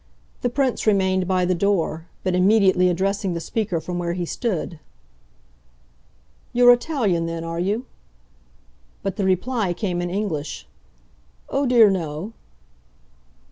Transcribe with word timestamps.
The 0.41 0.49
Prince 0.49 0.87
remained 0.87 1.27
by 1.27 1.45
the 1.45 1.53
door, 1.53 2.07
but 2.23 2.33
immediately 2.33 2.89
addressing 2.89 3.35
the 3.35 3.39
speaker 3.39 3.79
from 3.79 3.99
where 3.99 4.13
he 4.13 4.25
stood. 4.25 4.79
"You're 6.53 6.73
Italian 6.73 7.27
then, 7.27 7.43
are 7.43 7.59
you?" 7.59 7.85
But 9.03 9.15
the 9.17 9.25
reply 9.25 9.73
came 9.73 10.01
in 10.01 10.09
English. 10.09 10.67
"Oh 11.49 11.67
dear 11.67 11.91
no." 11.91 12.33